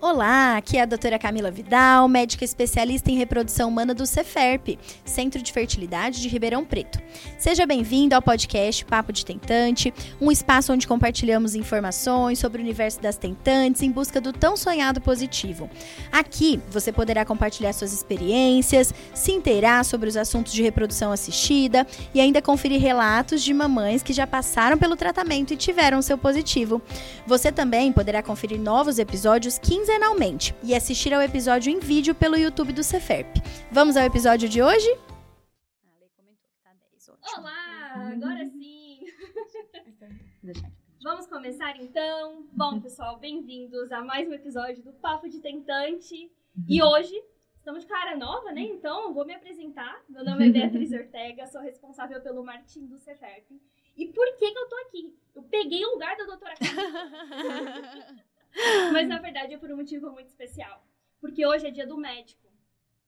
[0.00, 5.42] Olá, aqui é a doutora Camila Vidal, médica especialista em reprodução humana do Ceferp, Centro
[5.42, 7.00] de Fertilidade de Ribeirão Preto.
[7.36, 13.00] Seja bem-vindo ao podcast Papo de Tentante, um espaço onde compartilhamos informações sobre o universo
[13.00, 15.68] das tentantes em busca do tão sonhado positivo.
[16.12, 22.20] Aqui você poderá compartilhar suas experiências, se inteirar sobre os assuntos de reprodução assistida e
[22.20, 26.80] ainda conferir relatos de mamães que já passaram pelo tratamento e tiveram seu positivo.
[27.26, 32.36] Você também poderá conferir novos episódios 15 quinzenalmente e assistir ao episódio em vídeo pelo
[32.36, 33.38] YouTube do Ceferp.
[33.72, 34.86] Vamos ao episódio de hoje?
[37.34, 39.00] Olá, agora sim!
[41.02, 42.46] Vamos começar então?
[42.52, 46.30] Bom, pessoal, bem-vindos a mais um episódio do Papo de Tentante.
[46.68, 47.14] E hoje
[47.56, 48.60] estamos de cara nova, né?
[48.60, 50.02] Então, vou me apresentar.
[50.06, 53.50] Meu nome é Beatriz Ortega, sou responsável pelo Martim do Ceferp.
[53.96, 55.16] E por que, que eu tô aqui?
[55.34, 58.24] Eu peguei o lugar da doutora Camila.
[58.92, 60.84] Mas na verdade é por um motivo muito especial.
[61.20, 62.48] Porque hoje é dia do médico.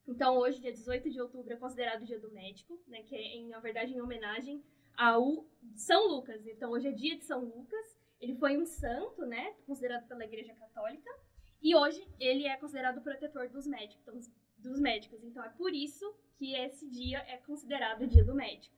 [0.06, 3.02] Então hoje, dia 18 de outubro, é considerado dia do médico, né?
[3.02, 4.62] Que é, em, na verdade, em homenagem
[4.96, 6.46] ao São Lucas.
[6.46, 7.96] Então hoje é dia de São Lucas.
[8.20, 9.54] Ele foi um santo, né?
[9.66, 11.10] Considerado pela Igreja Católica.
[11.62, 14.02] E hoje ele é considerado protetor dos médicos.
[14.02, 14.20] Então,
[14.58, 15.22] dos médicos.
[15.22, 18.74] Então é por isso que esse dia é considerado o dia do médico.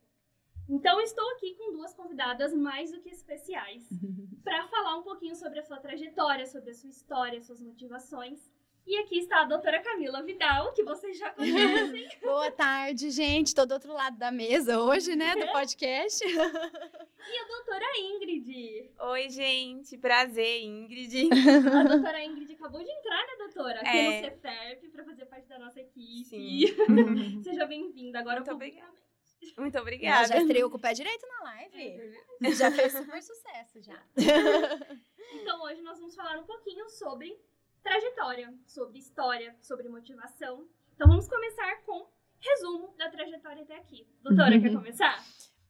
[0.72, 3.86] Então, estou aqui com duas convidadas mais do que especiais
[4.42, 8.50] para falar um pouquinho sobre a sua trajetória, sobre a sua história, suas motivações.
[8.86, 12.08] E aqui está a doutora Camila Vidal, que vocês já conhecem.
[12.24, 13.48] Boa tarde, gente.
[13.48, 16.24] Estou do outro lado da mesa hoje, né, do podcast.
[16.26, 18.90] e a doutora Ingrid.
[18.98, 19.98] Oi, gente.
[19.98, 21.28] Prazer, Ingrid.
[21.68, 23.78] A doutora Ingrid acabou de entrar, né, doutora?
[23.78, 24.22] Aqui é.
[24.22, 26.24] no CEFERP para fazer parte da nossa equipe.
[26.24, 27.42] Sim.
[27.44, 29.02] Seja bem-vinda agora Muito obrigada.
[29.58, 30.18] Muito obrigada.
[30.18, 32.16] Ela já estreou com o pé direito na live.
[32.42, 34.02] É já fez super sucesso, já.
[35.34, 37.38] então, hoje nós vamos falar um pouquinho sobre
[37.82, 40.68] trajetória, sobre história, sobre motivação.
[40.94, 44.06] Então, vamos começar com resumo da trajetória até aqui.
[44.22, 45.24] Doutora, quer começar?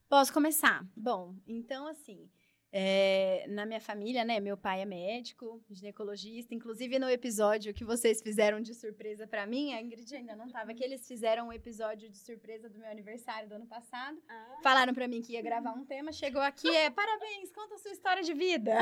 [0.09, 0.84] Posso começar.
[0.97, 2.31] Bom, então, assim...
[2.75, 4.41] É, na minha família, né?
[4.41, 6.55] Meu pai é médico, ginecologista.
[6.55, 10.72] Inclusive, no episódio que vocês fizeram de surpresa para mim, a Ingrid ainda não tava,
[10.72, 14.19] que eles fizeram um episódio de surpresa do meu aniversário do ano passado.
[14.27, 14.61] Ah.
[14.62, 17.91] Falaram para mim que ia gravar um tema, chegou aqui, é parabéns, conta a sua
[17.91, 18.72] história de vida.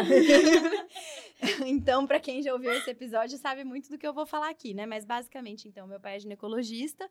[1.66, 4.72] então, para quem já ouviu esse episódio, sabe muito do que eu vou falar aqui,
[4.72, 4.86] né?
[4.86, 7.10] Mas basicamente, então, meu pai é ginecologista.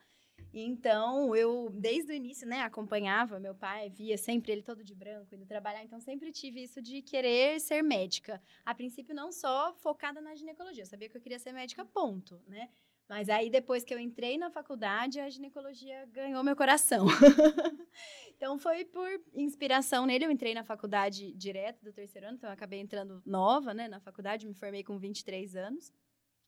[0.53, 5.33] Então, eu, desde o início, né, acompanhava meu pai, via sempre ele todo de branco,
[5.35, 5.83] indo trabalhar.
[5.83, 8.41] Então, sempre tive isso de querer ser médica.
[8.65, 10.83] A princípio, não só focada na ginecologia.
[10.83, 12.69] Eu sabia que eu queria ser médica, ponto, né?
[13.07, 17.07] Mas aí, depois que eu entrei na faculdade, a ginecologia ganhou meu coração.
[18.35, 20.25] então, foi por inspiração nele.
[20.25, 23.99] Eu entrei na faculdade direto do terceiro ano, então eu acabei entrando nova, né, na
[23.99, 24.45] faculdade.
[24.45, 25.91] Me formei com 23 anos.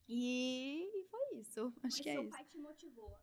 [0.07, 1.67] E foi isso.
[1.67, 2.31] Acho Mas que é seu isso.
[2.31, 3.17] pai te motivou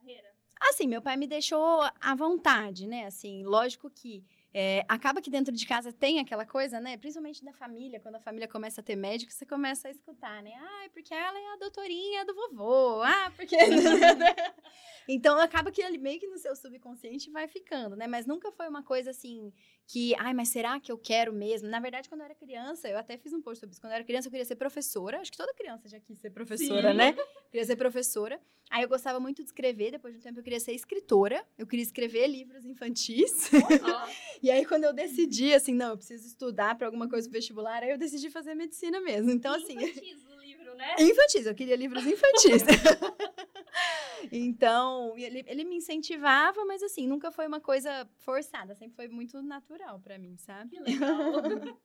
[0.00, 0.28] carreira?
[0.60, 3.06] Assim, meu pai me deixou à vontade, né?
[3.06, 6.96] Assim, lógico que é, acaba que dentro de casa tem aquela coisa, né?
[6.96, 10.52] Principalmente da família, quando a família começa a ter médico, você começa a escutar, né?
[10.56, 13.02] Ah, porque ela é a doutorinha do vovô.
[13.02, 13.56] Ah, porque.
[15.08, 18.08] então acaba que ele meio que no seu subconsciente vai ficando, né?
[18.08, 19.52] Mas nunca foi uma coisa assim
[19.86, 21.68] que, ai, mas será que eu quero mesmo?
[21.68, 23.80] Na verdade, quando eu era criança, eu até fiz um post sobre isso.
[23.80, 25.20] Quando eu era criança, eu queria ser professora.
[25.20, 26.96] Acho que toda criança já quis ser professora, Sim.
[26.96, 27.16] né?
[27.50, 28.40] queria ser professora.
[28.70, 29.90] Aí eu gostava muito de escrever.
[29.90, 31.44] Depois de um tempo, eu queria ser escritora.
[31.58, 33.50] Eu queria escrever livros infantis.
[33.52, 34.10] Oh.
[34.42, 37.90] E aí, quando eu decidi, assim, não, eu preciso estudar para alguma coisa vestibular, aí
[37.90, 39.30] eu decidi fazer medicina mesmo.
[39.30, 39.74] Então, assim.
[39.74, 40.96] Infantis o livro, né?
[40.98, 42.62] Infantis, eu queria livros infantis.
[44.32, 49.42] então, ele, ele me incentivava, mas assim, nunca foi uma coisa forçada, sempre foi muito
[49.42, 50.70] natural para mim, sabe?
[50.70, 51.20] Que legal.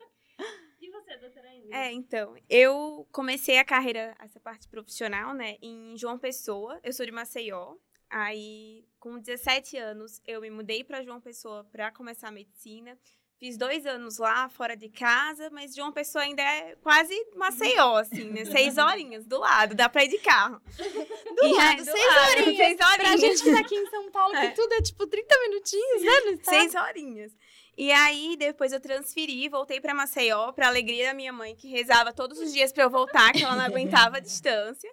[0.82, 1.74] E você, doutora Ingrid?
[1.74, 6.80] É, então, eu comecei a carreira, essa parte profissional, né, em João Pessoa.
[6.84, 7.76] Eu sou de Maceió.
[8.10, 12.98] Aí, com 17 anos, eu me mudei para João Pessoa para começar a medicina.
[13.38, 18.30] Fiz dois anos lá, fora de casa, mas João Pessoa ainda é quase Maceió, assim,
[18.32, 18.46] né?
[18.46, 20.62] Seis horinhas do lado, dá pra ir de carro.
[21.36, 22.58] Do e lado, é, do seis lado, horinhas.
[22.58, 22.96] Seis horinhas.
[22.98, 24.48] Pra gente que tá aqui em São Paulo, é.
[24.48, 26.40] que tudo é tipo 30 minutinhos, né?
[26.44, 27.34] Seis horinhas.
[27.78, 32.14] E aí, depois eu transferi, voltei para Maceió, pra alegria da minha mãe, que rezava
[32.14, 34.90] todos os dias para eu voltar, que ela não aguentava a distância.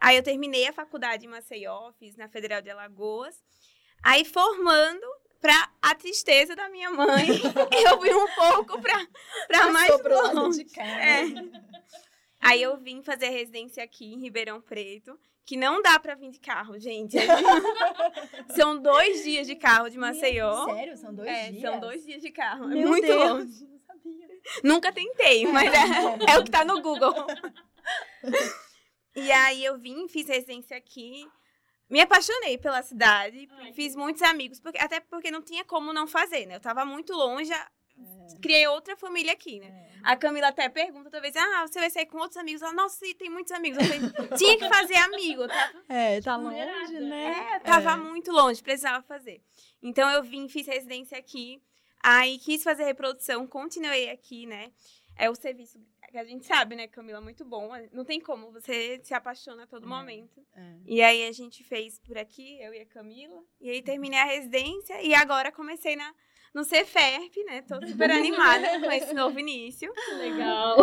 [0.00, 3.36] Aí eu terminei a faculdade em Maceió, fiz na Federal de Alagoas.
[4.02, 5.06] Aí formando,
[5.40, 7.28] pra a tristeza da minha mãe,
[7.86, 9.90] eu vim um pouco pra mais
[10.34, 10.64] longe.
[10.64, 11.24] De É.
[12.40, 16.38] Aí eu vim fazer residência aqui em Ribeirão Preto, que não dá pra vir de
[16.38, 17.16] carro, gente.
[18.54, 20.66] são dois dias de carro de Maceió.
[20.66, 20.96] Sério?
[20.96, 21.62] São dois é, dias?
[21.62, 22.64] São dois dias de carro.
[22.64, 23.30] É Meu é muito Deus.
[23.30, 23.68] longe.
[24.62, 27.14] Nunca tentei, mas é, é o que tá no Google.
[29.16, 31.26] E aí eu vim, fiz residência aqui.
[31.90, 36.06] Me apaixonei pela cidade, Ai, fiz muitos amigos, porque, até porque não tinha como não
[36.06, 36.56] fazer, né?
[36.56, 37.50] Eu tava muito longe,
[38.42, 39.88] criei outra família aqui, né?
[40.04, 42.60] A Camila até pergunta talvez, ah, você vai sair com outros amigos?
[42.60, 43.78] Ela, nossa, tem muitos amigos.
[43.78, 44.00] Eu falei,
[44.38, 47.48] tinha que fazer amigo, eu tava, É, tá longe, né?
[47.54, 47.96] é, tava É.
[47.96, 49.42] muito longe, precisava fazer.
[49.82, 51.58] Então eu vim, fiz residência aqui,
[52.02, 54.70] aí quis fazer reprodução, continuei aqui, né?
[55.16, 57.68] É o serviço que a gente sabe, né, Camila, muito bom.
[57.92, 59.88] Não tem como, você se apaixona a todo É.
[59.88, 60.40] momento.
[60.54, 60.74] É.
[60.86, 63.42] E aí a gente fez por aqui, eu e a Camila.
[63.60, 66.14] E aí terminei a residência e agora comecei na,
[66.54, 67.62] no Cefep, né?
[67.62, 69.92] Tô super animada com esse novo início.
[70.16, 70.76] Legal.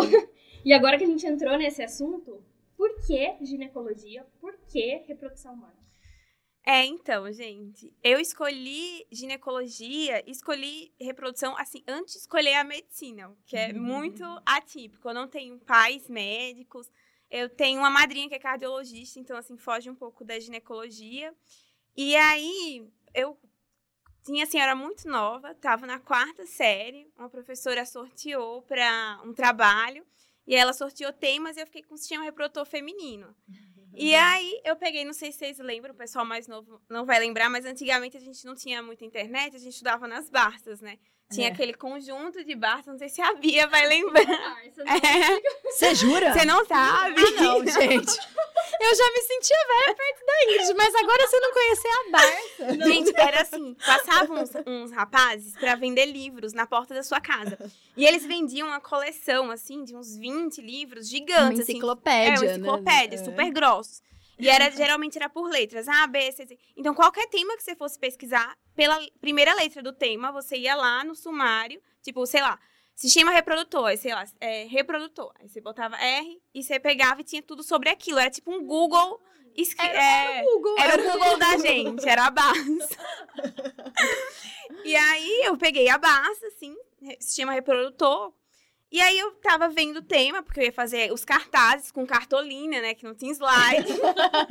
[0.64, 2.44] E agora que a gente entrou nesse assunto,
[2.76, 4.26] por que ginecologia?
[4.40, 5.74] Por que reprodução humana?
[6.68, 13.56] É, então, gente, eu escolhi ginecologia, escolhi reprodução, assim, antes de escolher a medicina, que
[13.56, 15.08] é muito atípico.
[15.08, 16.90] Eu não tenho pais médicos,
[17.30, 21.32] eu tenho uma madrinha que é cardiologista, então, assim, foge um pouco da ginecologia.
[21.96, 23.38] E aí, eu
[24.24, 29.32] tinha, assim, eu era muito nova, estava na quarta série, uma professora sorteou para um
[29.32, 30.04] trabalho,
[30.44, 33.36] e ela sorteou temas e eu fiquei com o sistema reprodutor feminino.
[33.98, 37.18] E aí, eu peguei, não sei se vocês lembram, o pessoal mais novo não vai
[37.18, 40.98] lembrar, mas antigamente a gente não tinha muita internet, a gente estudava nas Barstas, né?
[41.32, 41.50] Tinha É.
[41.52, 44.24] aquele conjunto de Barstas, não sei se a Bia vai lembrar.
[44.26, 44.92] Parça, né?
[45.02, 46.32] É, Você jura?
[46.32, 47.20] você não sabe?
[47.20, 48.18] Ah, não, gente.
[48.80, 52.84] Eu já me sentia velha perto da Ingrid, mas agora você não conhecia a Barça.
[52.88, 57.58] Gente, era assim, passavam uns, uns rapazes pra vender livros na porta da sua casa.
[57.96, 62.38] E eles vendiam uma coleção, assim, de uns 20 livros Uma gigantes, assim, enciclopédia, É,
[62.38, 63.24] uma enciclopédia, né?
[63.24, 64.02] super grossos.
[64.38, 66.58] E era, geralmente era por letras, A, B, C, C.
[66.76, 71.02] Então, qualquer tema que você fosse pesquisar, pela primeira letra do tema, você ia lá
[71.04, 72.58] no sumário, tipo, sei lá,
[72.94, 75.32] sistema reprodutor, sei lá, é, reprodutor.
[75.40, 78.18] Aí você botava R e você pegava e tinha tudo sobre aquilo.
[78.18, 79.20] Era tipo um Google.
[79.54, 80.76] esqui- é, Google.
[80.78, 82.78] era o Google da gente, era a base.
[84.84, 86.76] e aí eu peguei a base, assim,
[87.20, 88.32] sistema reprodutor.
[88.90, 92.80] E aí eu tava vendo o tema, porque eu ia fazer os cartazes com cartolina,
[92.80, 92.94] né?
[92.94, 93.92] Que não tinha slide.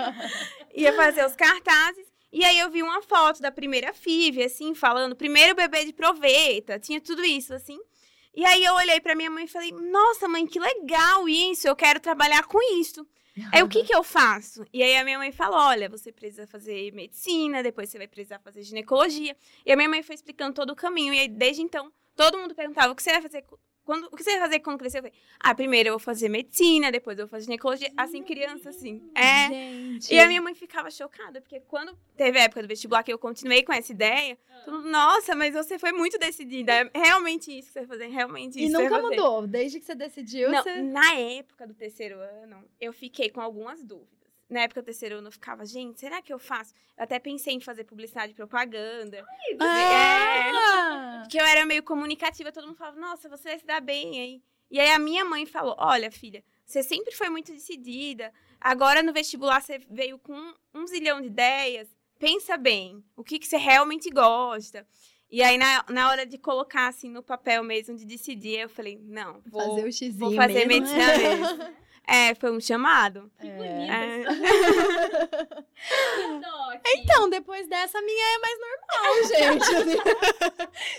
[0.75, 2.05] ia fazer os cartazes.
[2.31, 6.77] E aí eu vi uma foto da primeira FIV, assim, falando, primeiro bebê de proveta.
[6.77, 7.79] Tinha tudo isso, assim.
[8.35, 11.75] E aí eu olhei pra minha mãe e falei, nossa, mãe, que legal isso, eu
[11.75, 13.07] quero trabalhar com isso.
[13.51, 14.65] Aí o que que eu faço?
[14.73, 18.39] E aí a minha mãe falou, olha, você precisa fazer medicina, depois você vai precisar
[18.39, 19.35] fazer ginecologia.
[19.65, 21.13] E a minha mãe foi explicando todo o caminho.
[21.13, 23.45] E aí, desde então, todo mundo perguntava, o que você vai fazer
[23.85, 24.97] quando, o que você vai fazer quando crescer?
[24.97, 27.93] Eu falei, ah, primeiro eu vou fazer medicina, depois eu vou fazer ginecologia.
[27.95, 29.01] Assim, criança, assim.
[29.13, 29.47] É.
[29.47, 30.13] Gente.
[30.13, 33.19] E a minha mãe ficava chocada, porque quando teve a época do vestibular que eu
[33.19, 36.73] continuei com essa ideia, todo mundo, nossa, mas você foi muito decidida.
[36.73, 39.45] É realmente isso que você vai fazer, realmente isso E nunca mudou.
[39.45, 40.81] Desde que você decidiu, Não, você...
[40.81, 44.24] na época do terceiro ano, eu fiquei com algumas dúvidas.
[44.55, 46.73] Na época do terceiro ano, eu ficava, gente, será que eu faço?
[46.97, 49.17] Eu até pensei em fazer publicidade e propaganda.
[49.17, 51.19] É, Ah!
[51.23, 54.41] porque eu era meio comunicativa, todo mundo falava, nossa, você vai se dar bem aí.
[54.71, 58.31] E aí a minha mãe falou, olha, filha, você sempre foi muito decidida.
[58.61, 61.93] Agora no vestibular você veio com um zilhão de ideias.
[62.17, 64.87] Pensa bem, o que, que você realmente gosta.
[65.29, 68.97] E aí, na, na hora de colocar, assim, no papel mesmo, de decidir, eu falei,
[69.03, 70.87] não, vou fazer o xizinho vou fazer mesmo.
[70.87, 71.75] medicina mesmo.
[72.07, 73.31] É, foi um chamado.
[73.39, 73.55] Que É.
[73.55, 73.93] bonita.
[73.93, 75.65] É.
[76.97, 79.65] Então, depois dessa, a minha é mais normal, gente.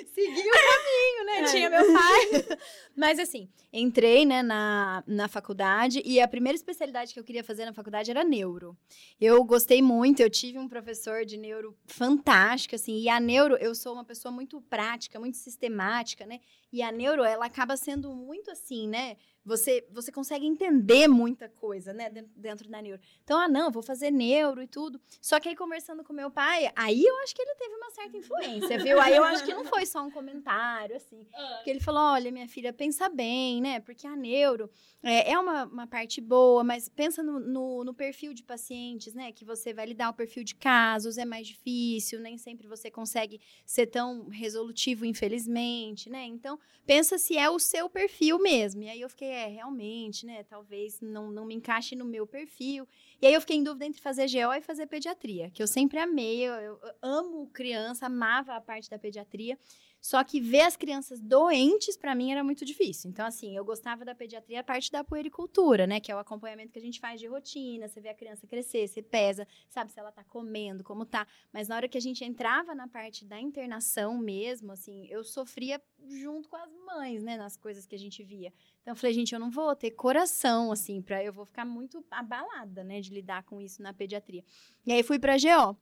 [0.15, 1.41] Segui o caminho, né?
[1.41, 1.45] É.
[1.45, 2.59] Tinha meu pai.
[2.95, 7.65] Mas assim, entrei, né, na, na faculdade e a primeira especialidade que eu queria fazer
[7.65, 8.77] na faculdade era neuro.
[9.21, 13.75] Eu gostei muito, eu tive um professor de neuro fantástico, assim, e a neuro, eu
[13.75, 16.41] sou uma pessoa muito prática, muito sistemática, né?
[16.73, 19.17] E a neuro, ela acaba sendo muito assim, né?
[19.45, 23.01] Você, você consegue entender muita coisa, né, dentro, da neuro.
[23.23, 25.01] Então, ah, não, vou fazer neuro e tudo.
[25.21, 28.17] Só que aí, conversando com meu pai, aí eu acho que ele teve uma certa
[28.17, 29.01] influência, viu?
[29.01, 31.27] Aí eu acho que não foi só um comentário, assim.
[31.37, 33.79] Ah, Porque ele falou: olha, minha filha, pensa bem, né?
[33.81, 34.71] Porque a neuro
[35.03, 39.33] é, é uma, uma parte boa, mas pensa no, no, no perfil de pacientes, né?
[39.33, 43.41] Que você vai lidar o perfil de casos, é mais difícil, nem sempre você consegue
[43.65, 46.25] ser tão resolutivo, infelizmente, né?
[46.25, 48.83] Então, pensa se é o seu perfil mesmo.
[48.83, 50.43] E aí eu fiquei, é, realmente, né?
[50.45, 52.87] Talvez não, não me encaixe no meu perfil.
[53.21, 55.99] E aí eu fiquei em dúvida entre fazer GO e fazer pediatria, que eu sempre
[55.99, 59.59] amei, eu, eu amo criança, amava a parte da pediatria.
[60.07, 63.11] Só que ver as crianças doentes, para mim, era muito difícil.
[63.11, 65.99] Então, assim, eu gostava da pediatria, a parte da puericultura, né?
[65.99, 67.89] Que é o acompanhamento que a gente faz de rotina.
[67.89, 71.27] Você vê a criança crescer, você pesa, sabe se ela tá comendo, como tá.
[71.53, 75.83] Mas na hora que a gente entrava na parte da internação mesmo, assim, eu sofria
[76.09, 77.37] junto com as mães, né?
[77.37, 78.53] Nas coisas que a gente via.
[78.83, 82.05] Então, eu falei, gente, eu não vou ter coração, assim, para eu vou ficar muito
[82.13, 83.01] abalada, né?
[83.01, 84.45] De lidar com isso na pediatria.
[84.87, 85.77] E aí, fui pra GO.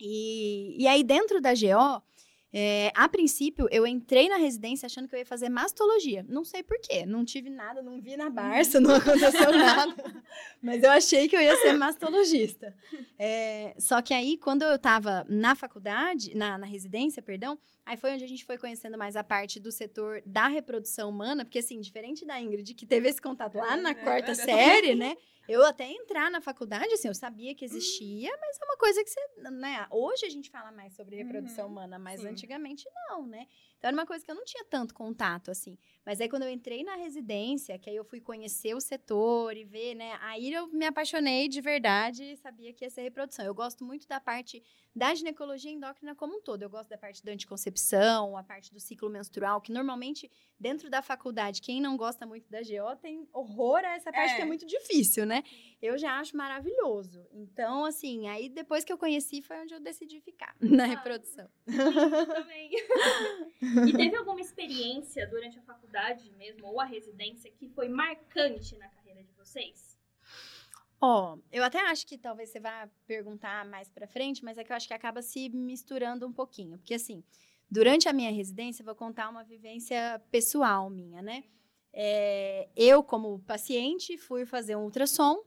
[0.00, 2.02] E, e aí, dentro da GO
[2.52, 6.24] é, a princípio, eu entrei na residência achando que eu ia fazer mastologia.
[6.28, 8.32] Não sei porquê, não tive nada, não vi na uhum.
[8.32, 10.24] Barça, não aconteceu nada.
[10.62, 12.74] Mas eu achei que eu ia ser mastologista.
[13.18, 18.12] É, só que aí, quando eu estava na faculdade, na, na residência, perdão, Aí foi
[18.12, 21.80] onde a gente foi conhecendo mais a parte do setor da reprodução humana, porque assim,
[21.80, 25.16] diferente da Ingrid, que teve esse contato lá na é, quarta série, né?
[25.48, 29.08] Eu até entrar na faculdade, assim, eu sabia que existia, mas é uma coisa que
[29.08, 29.86] você, né?
[29.90, 32.28] Hoje a gente fala mais sobre reprodução uhum, humana, mas sim.
[32.28, 33.46] antigamente não, né?
[33.78, 35.78] Então era uma coisa que eu não tinha tanto contato, assim.
[36.04, 39.64] Mas aí quando eu entrei na residência, que aí eu fui conhecer o setor e
[39.64, 40.18] ver, né?
[40.20, 43.44] Aí eu me apaixonei de verdade e sabia que ia ser reprodução.
[43.44, 44.62] Eu gosto muito da parte
[44.94, 46.62] da ginecologia endócrina como um todo.
[46.62, 51.00] Eu gosto da parte da anticoncepção, a parte do ciclo menstrual, que normalmente dentro da
[51.00, 54.36] faculdade, quem não gosta muito da GO tem horror a essa parte é.
[54.36, 55.44] que é muito difícil, né?
[55.80, 57.24] Eu já acho maravilhoso.
[57.32, 61.48] Então, assim, aí depois que eu conheci foi onde eu decidi ficar na ah, reprodução.
[61.64, 62.70] Também.
[63.86, 68.88] e teve alguma experiência durante a faculdade mesmo, ou a residência, que foi marcante na
[68.88, 69.98] carreira de vocês?
[71.00, 74.64] Ó, oh, eu até acho que talvez você vá perguntar mais para frente, mas é
[74.64, 76.76] que eu acho que acaba se misturando um pouquinho.
[76.76, 77.22] Porque, assim,
[77.70, 81.44] durante a minha residência, eu vou contar uma vivência pessoal minha, né?
[81.92, 85.42] É, eu, como paciente, fui fazer um ultrassom.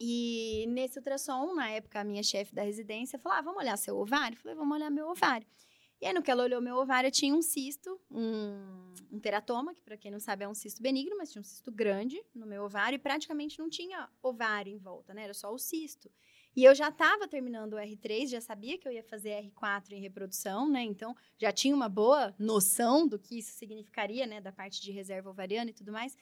[0.00, 3.98] E nesse ultrassom, na época, a minha chefe da residência falou: ah, vamos olhar seu
[3.98, 4.36] ovário?
[4.36, 5.46] Eu falei: vamos olhar meu ovário.
[6.00, 9.82] E aí, no que ela olhou meu ovário, tinha um cisto, um, um teratoma, que
[9.82, 12.64] para quem não sabe é um cisto benigno, mas tinha um cisto grande no meu
[12.64, 15.24] ovário e praticamente não tinha ovário em volta, né?
[15.24, 16.10] Era só o cisto.
[16.56, 20.00] E eu já estava terminando o R3, já sabia que eu ia fazer R4 em
[20.00, 20.82] reprodução, né?
[20.82, 24.40] Então, já tinha uma boa noção do que isso significaria, né?
[24.40, 26.16] Da parte de reserva ovariana e tudo mais.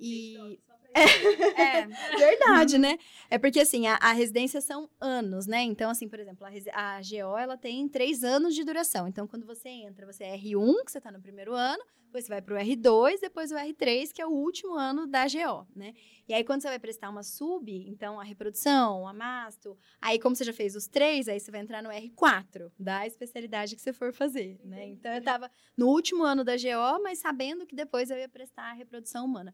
[0.00, 0.58] E
[0.94, 1.86] é, é,
[2.16, 2.98] verdade, né?
[3.28, 5.62] É porque, assim, a, a, residência são anos, né?
[5.62, 9.08] Então, assim, por exemplo, a, a GO, ela tem três anos de duração.
[9.08, 11.82] Então, quando você entra, você é R1, que você está no primeiro ano,
[12.14, 15.24] depois você vai para o R2, depois o R3, que é o último ano da
[15.24, 15.94] GO, né?
[16.28, 20.36] E aí, quando você vai prestar uma sub, então, a reprodução, a masto, aí, como
[20.36, 23.92] você já fez os três, aí você vai entrar no R4, da especialidade que você
[23.92, 24.86] for fazer, né?
[24.86, 28.70] Então, eu estava no último ano da GO, mas sabendo que depois eu ia prestar
[28.70, 29.52] a reprodução humana.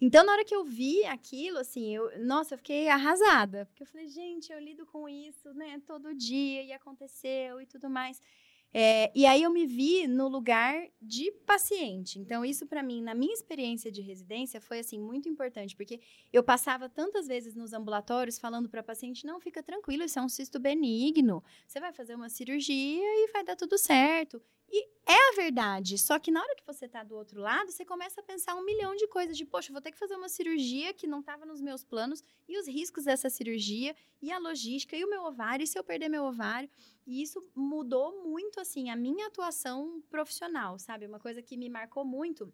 [0.00, 3.66] Então, na hora que eu vi aquilo, assim, eu, nossa, eu fiquei arrasada.
[3.66, 7.88] Porque eu falei, gente, eu lido com isso, né, todo dia, e aconteceu e tudo
[7.88, 8.20] mais.
[8.76, 12.18] É, e aí eu me vi no lugar de paciente.
[12.18, 16.00] Então, isso para mim, na minha experiência de residência, foi assim muito importante, porque
[16.32, 20.28] eu passava tantas vezes nos ambulatórios falando para paciente: não, fica tranquilo, isso é um
[20.28, 21.42] cisto benigno.
[21.68, 24.42] Você vai fazer uma cirurgia e vai dar tudo certo.
[24.76, 25.96] E é a verdade.
[25.96, 28.64] Só que na hora que você está do outro lado, você começa a pensar um
[28.64, 29.36] milhão de coisas.
[29.36, 32.24] De, poxa, vou ter que fazer uma cirurgia que não estava nos meus planos.
[32.48, 35.84] E os riscos dessa cirurgia, e a logística, e o meu ovário, e se eu
[35.84, 36.68] perder meu ovário.
[37.06, 41.06] E isso mudou muito, assim, a minha atuação profissional, sabe?
[41.06, 42.52] Uma coisa que me marcou muito.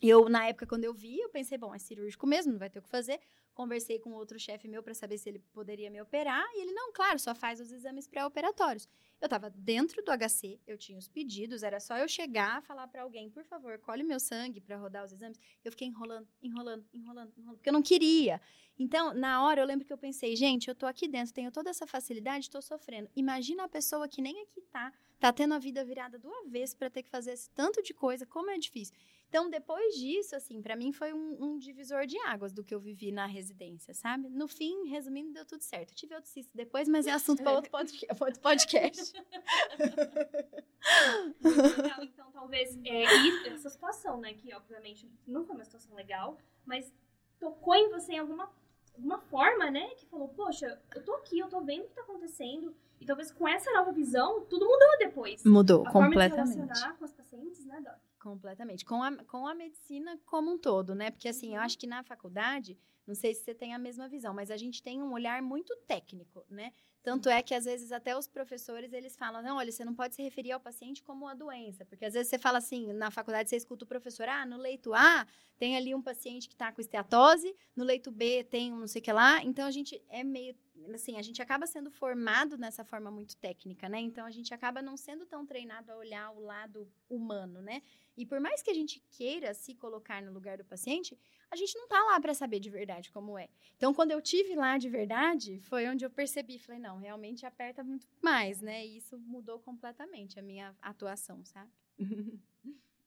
[0.00, 2.78] Eu, na época, quando eu vi, eu pensei, bom, é cirúrgico mesmo, não vai ter
[2.78, 3.20] o que fazer.
[3.52, 6.46] Conversei com outro chefe meu para saber se ele poderia me operar.
[6.54, 8.88] E ele, não, claro, só faz os exames pré-operatórios.
[9.20, 13.02] Eu estava dentro do HC, eu tinha os pedidos, era só eu chegar, falar para
[13.02, 15.38] alguém, por favor, colhe meu sangue para rodar os exames.
[15.64, 18.40] Eu fiquei enrolando, enrolando, enrolando, enrolando, porque eu não queria.
[18.78, 21.68] Então, na hora, eu lembro que eu pensei, gente, eu tô aqui dentro, tenho toda
[21.68, 23.10] essa facilidade, estou sofrendo.
[23.16, 26.90] Imagina a pessoa que nem aqui tá, tá tendo a vida virada do avesso para
[26.90, 28.94] ter que fazer esse tanto de coisa, como é difícil.
[29.28, 32.80] Então, depois disso, assim, para mim foi um, um, divisor de águas do que eu
[32.80, 34.30] vivi na residência, sabe?
[34.30, 35.90] No fim, resumindo, deu tudo certo.
[35.90, 37.70] Eu tive outro cisto depois, mas é assunto para outro,
[38.20, 39.12] outro podcast.
[42.02, 43.04] então, talvez é,
[43.48, 46.90] essa situação, né, que obviamente não foi uma situação legal, mas
[47.38, 48.50] tocou em você em alguma,
[48.98, 52.02] alguma forma, né, que falou, poxa, eu tô aqui, eu tô vendo o que tá
[52.02, 55.44] acontecendo, e talvez com essa nova visão, tudo mudou depois.
[55.44, 56.34] Mudou, a completamente.
[56.34, 57.94] Forma de relacionar com as pacientes, né, Doc?
[58.20, 58.84] Completamente.
[58.84, 61.10] Com a, com a medicina como um todo, né?
[61.12, 61.64] Porque, assim, eu uhum.
[61.64, 62.76] acho que na faculdade,
[63.06, 65.74] Não sei se você tem a mesma visão, mas a gente tem um olhar muito
[65.86, 66.72] técnico, né?
[67.02, 70.14] Tanto é que às vezes até os professores eles falam, não, olha, você não pode
[70.14, 73.48] se referir ao paciente como a doença, porque às vezes você fala assim, na faculdade
[73.48, 75.26] você escuta o professor, ah, no leito A
[75.58, 79.00] tem ali um paciente que está com esteatose, no leito B tem um não sei
[79.00, 80.54] o que lá, então a gente é meio
[80.94, 84.00] assim, a gente acaba sendo formado nessa forma muito técnica, né?
[84.00, 87.82] Então a gente acaba não sendo tão treinado a olhar o lado humano, né?
[88.16, 91.18] E por mais que a gente queira se colocar no lugar do paciente,
[91.50, 93.48] a gente não tá lá para saber de verdade como é.
[93.76, 97.82] Então quando eu tive lá de verdade, foi onde eu percebi, falei, não, realmente aperta
[97.82, 98.86] muito mais, né?
[98.86, 101.70] E isso mudou completamente a minha atuação, sabe?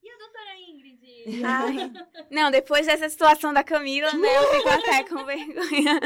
[0.03, 1.45] E a doutora Ingrid?
[1.45, 1.91] Ai,
[2.31, 5.99] não, depois dessa situação da Camila, né, eu fico até com vergonha.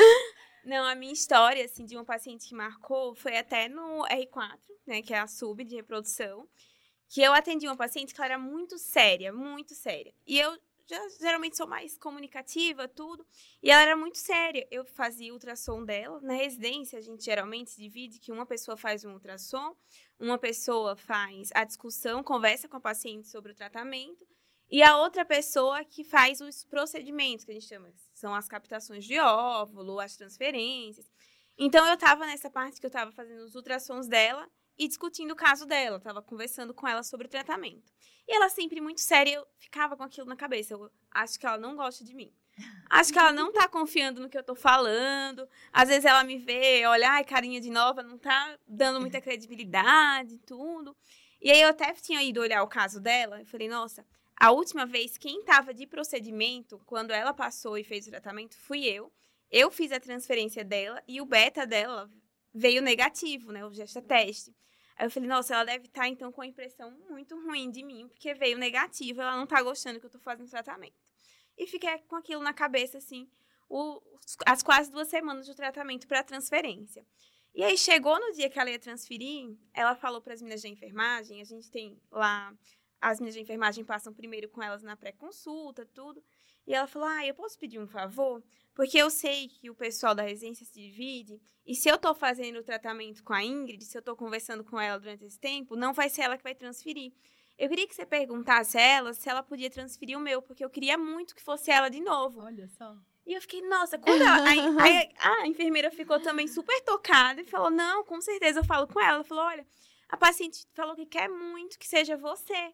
[0.65, 5.01] Não, a minha história, assim, de uma paciente que marcou foi até no R4, né,
[5.01, 6.45] que é a sub de reprodução,
[7.07, 10.13] que eu atendi uma paciente que ela era muito séria, muito séria.
[10.25, 13.25] E eu já, geralmente sou mais comunicativa, tudo,
[13.61, 14.67] e ela era muito séria.
[14.69, 16.19] Eu fazia ultrassom dela.
[16.21, 19.75] Na residência, a gente geralmente divide que uma pessoa faz um ultrassom,
[20.19, 24.25] uma pessoa faz a discussão, conversa com a paciente sobre o tratamento,
[24.69, 29.05] e a outra pessoa que faz os procedimentos, que a gente chama, são as captações
[29.05, 31.05] de óvulo, as transferências.
[31.57, 35.35] Então, eu estava nessa parte que eu estava fazendo os ultrassons dela e discutindo o
[35.35, 37.93] caso dela, estava conversando com ela sobre o tratamento.
[38.27, 40.73] E ela sempre muito séria, eu ficava com aquilo na cabeça.
[40.73, 42.33] Eu acho que ela não gosta de mim.
[42.89, 45.47] Acho que ela não tá confiando no que eu tô falando.
[45.71, 50.39] Às vezes ela me vê, olha, ai, carinha de nova, não tá dando muita credibilidade,
[50.39, 50.95] tudo.
[51.41, 54.05] E aí eu até tinha ido olhar o caso dela, eu falei, nossa,
[54.37, 58.85] a última vez, quem estava de procedimento, quando ela passou e fez o tratamento, fui
[58.85, 59.11] eu.
[59.51, 62.09] Eu fiz a transferência dela e o beta dela
[62.55, 63.65] veio negativo, né?
[63.65, 64.55] O gesta teste.
[64.97, 67.83] Aí eu falei, nossa, ela deve estar, tá, então, com a impressão muito ruim de
[67.83, 70.95] mim, porque veio negativo, ela não está gostando que eu estou fazendo tratamento.
[71.57, 73.29] E fiquei com aquilo na cabeça, assim,
[73.69, 74.01] o,
[74.45, 77.05] as quase duas semanas de tratamento para transferência.
[77.53, 80.69] E aí chegou no dia que ela ia transferir, ela falou para as meninas de
[80.69, 82.53] enfermagem, a gente tem lá
[83.01, 86.23] as meninas de enfermagem passam primeiro com elas na pré-consulta, tudo.
[86.67, 88.43] E ela falou: Ah, eu posso pedir um favor?
[88.73, 91.41] Porque eu sei que o pessoal da residência se divide.
[91.65, 94.79] E se eu tô fazendo o tratamento com a Ingrid, se eu tô conversando com
[94.79, 97.13] ela durante esse tempo, não vai ser ela que vai transferir.
[97.57, 100.69] Eu queria que você perguntasse a ela se ela podia transferir o meu, porque eu
[100.69, 102.41] queria muito que fosse ela de novo.
[102.41, 102.97] Olha só.
[103.25, 107.71] E eu fiquei, nossa, quando a, a, a, enfermeira ficou também super tocada e falou:
[107.71, 109.15] Não, com certeza eu falo com ela.
[109.15, 109.65] Ela falou: Olha,
[110.09, 112.73] a paciente falou que quer muito que seja você.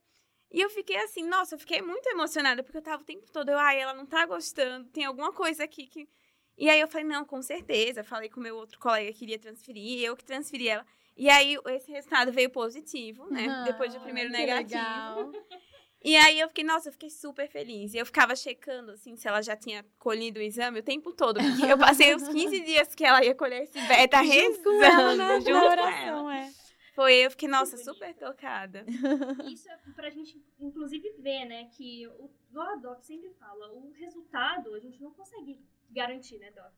[0.52, 3.50] E eu fiquei assim, nossa, eu fiquei muito emocionada, porque eu tava o tempo todo,
[3.50, 6.10] eu, ai, ela não tá gostando, tem alguma coisa aqui que.
[6.58, 8.04] E aí eu falei, não, com certeza.
[8.04, 10.86] Falei com o meu outro colega que iria transferir, eu que transferi ela.
[11.18, 13.48] E aí esse resultado veio positivo, né?
[13.50, 14.76] Ah, Depois do primeiro negativo.
[14.76, 15.32] Legal.
[16.04, 17.94] E aí eu fiquei, nossa, eu fiquei super feliz.
[17.94, 21.40] E eu ficava checando, assim, se ela já tinha colhido o exame o tempo todo.
[21.40, 24.64] Porque eu passei os 15 dias que ela ia colher esse beta rezando.
[24.64, 25.42] Com ela, né?
[25.42, 26.52] junto Na oração, é.
[26.94, 28.86] Foi, eu fiquei, nossa, super tocada.
[29.52, 33.92] Isso é pra gente, inclusive, ver, né, que o, igual a Doc sempre fala, o
[33.92, 36.72] resultado a gente não consegue garantir, né, Doc?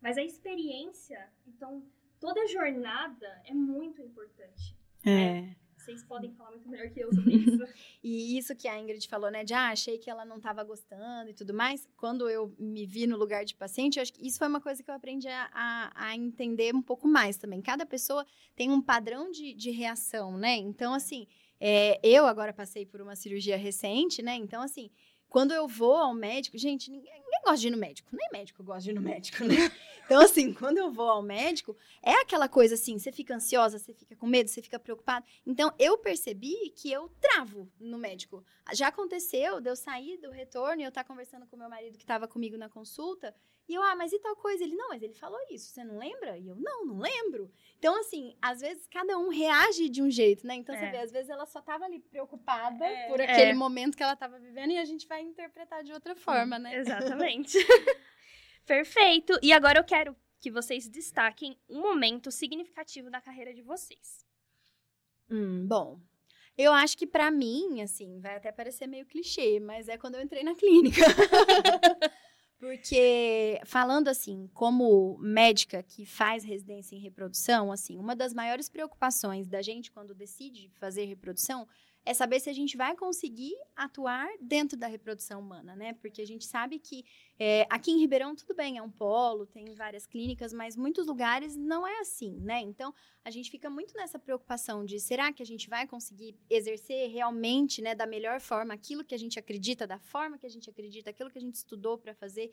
[0.00, 1.84] Mas a experiência, então,
[2.18, 4.76] toda a jornada é muito importante.
[5.06, 5.54] É.
[5.80, 7.64] Vocês podem falar muito melhor que eu sobre isso.
[8.02, 9.44] E isso que a Ingrid falou, né?
[9.44, 11.88] De ah, achei que ela não estava gostando e tudo mais.
[11.96, 14.90] Quando eu me vi no lugar de paciente, acho que isso foi uma coisa que
[14.90, 17.60] eu aprendi a, a, a entender um pouco mais também.
[17.62, 20.56] Cada pessoa tem um padrão de, de reação, né?
[20.56, 21.26] Então, assim,
[21.58, 24.34] é, eu agora passei por uma cirurgia recente, né?
[24.34, 24.90] Então, assim,
[25.28, 28.62] quando eu vou ao médico, gente, ninguém, ninguém, gosta de ir no médico, nem médico
[28.62, 29.54] gosta de ir no médico, né?
[30.10, 33.94] Então, assim, quando eu vou ao médico, é aquela coisa assim, você fica ansiosa, você
[33.94, 35.24] fica com medo, você fica preocupado.
[35.46, 38.44] Então, eu percebi que eu travo no médico.
[38.72, 41.96] Já aconteceu de eu sair do retorno e eu estar tá conversando com meu marido
[41.96, 43.32] que estava comigo na consulta,
[43.70, 44.64] e eu, ah, mas e tal coisa?
[44.64, 46.36] Ele, não, mas ele falou isso, você não lembra?
[46.36, 47.48] E eu, não, não lembro.
[47.78, 50.56] Então, assim, às vezes cada um reage de um jeito, né?
[50.56, 50.78] Então, é.
[50.78, 53.06] você vê, às vezes ela só estava ali preocupada é.
[53.06, 53.54] por aquele é.
[53.54, 56.78] momento que ela estava vivendo e a gente vai interpretar de outra forma, né?
[56.78, 57.58] Exatamente.
[58.66, 59.38] Perfeito.
[59.40, 64.26] E agora eu quero que vocês destaquem um momento significativo da carreira de vocês.
[65.30, 66.00] Hum, bom,
[66.58, 70.22] eu acho que para mim, assim, vai até parecer meio clichê, mas é quando eu
[70.22, 71.02] entrei na clínica.
[72.60, 79.48] Porque, falando assim, como médica que faz residência em reprodução, assim, uma das maiores preocupações
[79.48, 81.66] da gente quando decide fazer reprodução
[82.04, 85.92] é saber se a gente vai conseguir atuar dentro da reprodução humana, né?
[85.94, 87.04] Porque a gente sabe que
[87.38, 91.56] é, aqui em Ribeirão tudo bem, é um polo, tem várias clínicas, mas muitos lugares
[91.56, 92.60] não é assim, né?
[92.60, 97.10] Então a gente fica muito nessa preocupação de será que a gente vai conseguir exercer
[97.10, 100.70] realmente, né, da melhor forma aquilo que a gente acredita, da forma que a gente
[100.70, 102.50] acredita, aquilo que a gente estudou para fazer.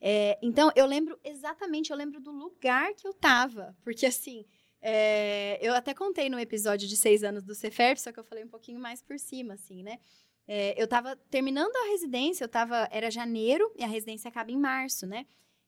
[0.00, 3.76] É, então, eu lembro exatamente, eu lembro do lugar que eu tava.
[3.82, 4.44] Porque, assim,
[4.86, 8.44] é, eu até contei no episódio de seis anos do Ceferp, só que eu falei
[8.44, 9.98] um pouquinho mais por cima, assim, né?
[10.46, 14.58] É, eu tava terminando a residência, eu tava, era janeiro e a residência acaba em
[14.58, 15.24] março, né?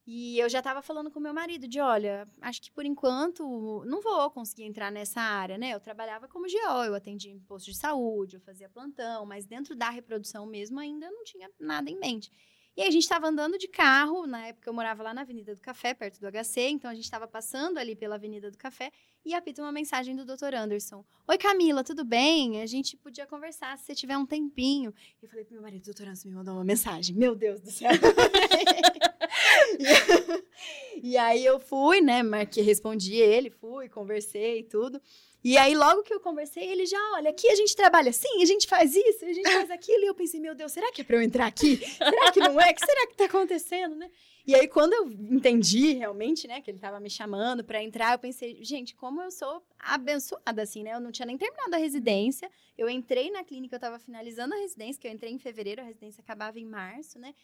[0.06, 4.02] E eu já estava falando com meu marido de, olha, acho que por enquanto não
[4.02, 5.70] vou conseguir entrar nessa área, né?
[5.70, 9.74] Eu trabalhava como GO, eu atendia em posto de saúde, eu fazia plantão, mas dentro
[9.74, 12.30] da reprodução mesmo ainda não tinha nada em mente.
[12.76, 15.54] E aí a gente estava andando de carro, na época eu morava lá na Avenida
[15.54, 18.92] do Café, perto do HC, então a gente estava passando ali pela Avenida do Café
[19.24, 20.54] e apita uma mensagem do Dr.
[20.54, 21.02] Anderson.
[21.26, 22.60] Oi, Camila, tudo bem?
[22.60, 24.92] A gente podia conversar se você tiver um tempinho.
[25.22, 27.16] Eu falei pro meu marido, doutor Anderson me mandou uma mensagem.
[27.16, 27.90] Meu Deus do céu.
[31.02, 35.00] e, aí eu fui, né, marquei, respondi ele, fui, conversei e tudo.
[35.44, 38.44] E aí, logo que eu conversei, ele já, olha, aqui a gente trabalha assim, a
[38.44, 40.02] gente faz isso, a gente faz aquilo.
[40.02, 41.76] E eu pensei, meu Deus, será que é pra eu entrar aqui?
[41.76, 42.70] Será que não é?
[42.70, 44.10] O que será que tá acontecendo, né?
[44.44, 48.18] E aí, quando eu entendi realmente, né, que ele tava me chamando para entrar, eu
[48.18, 50.94] pensei, gente, como eu sou abençoada, assim, né?
[50.94, 52.50] Eu não tinha nem terminado a residência.
[52.76, 55.84] Eu entrei na clínica, eu tava finalizando a residência, que eu entrei em fevereiro, a
[55.84, 57.34] residência acabava em março, né?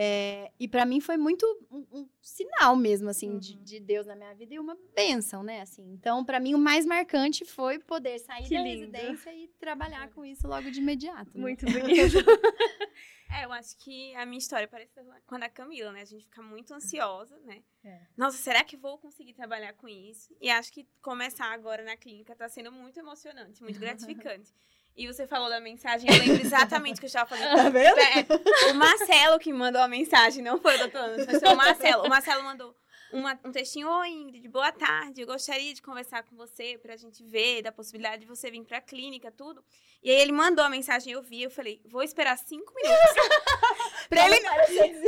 [0.00, 3.38] É, e para mim foi muito um, um sinal mesmo, assim, uhum.
[3.40, 5.60] de, de, Deus na minha vida e uma bênção, né?
[5.60, 8.92] Assim, então, para mim, o mais marcante foi poder sair que da lindo.
[8.92, 11.36] residência e trabalhar com isso logo de imediato.
[11.36, 11.40] Né?
[11.40, 12.16] Muito bonito.
[13.34, 14.92] é, eu acho que a minha história parece
[15.26, 16.02] com a da Camila, né?
[16.02, 17.60] A gente fica muito ansiosa, né?
[17.82, 18.00] É.
[18.16, 20.32] Nossa, será que vou conseguir trabalhar com isso?
[20.40, 24.54] E acho que começar agora na clínica está sendo muito emocionante, muito gratificante.
[24.98, 27.54] E você falou da mensagem, eu lembro exatamente o que eu estava falando.
[27.62, 27.98] Tá vendo?
[28.00, 32.04] É, o Marcelo que mandou a mensagem, não foi o doutor Anderson, foi o Marcelo.
[32.04, 32.74] O Marcelo mandou
[33.12, 36.96] uma, um textinho, oi Ingrid, boa tarde, eu gostaria de conversar com você para a
[36.96, 39.64] gente ver da possibilidade de você vir para a clínica, tudo.
[40.02, 42.98] E aí ele mandou a mensagem, eu vi, eu falei, vou esperar cinco minutos.
[44.08, 44.52] pra ele não...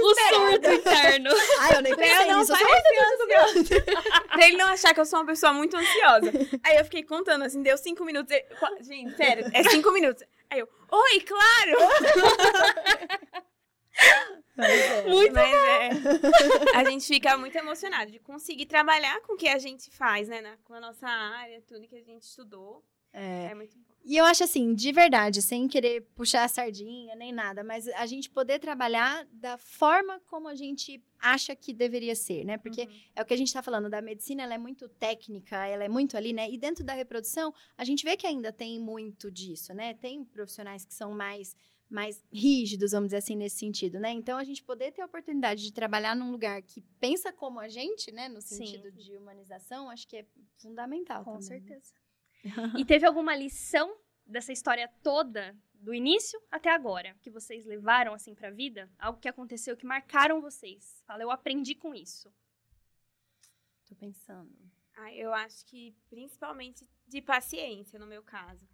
[0.01, 1.31] O surto interno.
[1.61, 5.21] Ai, eu nem pensei eu não nisso, eu pra ele não achar que eu sou
[5.21, 6.33] uma pessoa muito ansiosa.
[6.65, 8.35] Aí eu fiquei contando, assim, deu cinco minutos.
[8.81, 10.25] Gente, sério, é cinco minutos.
[10.49, 11.79] Aí eu, oi, claro!
[14.59, 15.09] É.
[15.09, 15.91] Muito Mas é.
[16.77, 20.41] A gente fica muito emocionado de conseguir trabalhar com o que a gente faz, né?
[20.41, 22.85] Na, com a nossa área, tudo que a gente estudou.
[23.13, 23.91] É, é muito bom.
[24.03, 28.07] E eu acho assim, de verdade, sem querer puxar a sardinha nem nada, mas a
[28.07, 32.57] gente poder trabalhar da forma como a gente acha que deveria ser, né?
[32.57, 33.01] Porque uhum.
[33.15, 35.89] é o que a gente está falando, da medicina, ela é muito técnica, ela é
[35.89, 36.51] muito ali, né?
[36.51, 39.93] E dentro da reprodução, a gente vê que ainda tem muito disso, né?
[39.93, 41.55] Tem profissionais que são mais
[41.91, 44.11] mais rígidos, vamos dizer assim, nesse sentido, né?
[44.13, 47.69] Então, a gente poder ter a oportunidade de trabalhar num lugar que pensa como a
[47.69, 48.29] gente, né?
[48.29, 48.97] No sentido Sim.
[48.97, 50.27] de humanização, acho que é
[50.59, 51.61] fundamental Com também.
[51.61, 51.67] Né?
[51.67, 51.95] certeza.
[52.79, 58.35] e teve alguma lição dessa história toda, do início até agora, que vocês levaram, assim,
[58.35, 58.89] pra vida?
[58.99, 61.03] Algo que aconteceu, que marcaram vocês?
[61.07, 62.33] Fala, eu aprendi com isso.
[63.87, 64.57] Tô pensando.
[64.95, 68.69] Ah, eu acho que, principalmente, de paciência, no meu caso